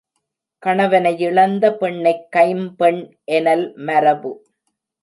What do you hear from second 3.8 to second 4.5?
மரபு.